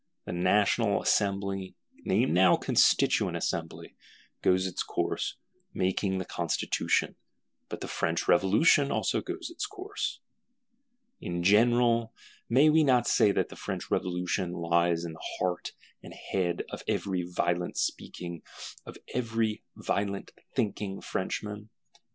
The 0.25 0.31
National 0.33 0.99
Assembly, 0.99 1.75
named 2.03 2.33
now 2.33 2.55
Constituent 2.55 3.37
Assembly, 3.37 3.95
goes 4.41 4.65
its 4.65 4.81
course; 4.81 5.35
making 5.75 6.17
the 6.17 6.25
Constitution; 6.25 7.15
but 7.69 7.81
the 7.81 7.87
French 7.87 8.27
Revolution 8.27 8.91
also 8.91 9.21
goes 9.21 9.51
its 9.51 9.67
course. 9.67 10.19
In 11.19 11.43
general, 11.43 12.15
may 12.49 12.67
we 12.67 12.83
not 12.83 13.05
say 13.05 13.31
that 13.31 13.49
the 13.49 13.55
French 13.55 13.91
Revolution 13.91 14.53
lies 14.53 15.05
in 15.05 15.13
the 15.13 15.27
heart 15.37 15.73
and 16.01 16.15
head 16.15 16.63
of 16.71 16.81
every 16.87 17.21
violent 17.21 17.77
speaking, 17.77 18.41
of 18.87 18.97
every 19.13 19.61
violent 19.75 20.31
thinking 20.55 20.99
French 20.99 21.43
Man? 21.43 21.69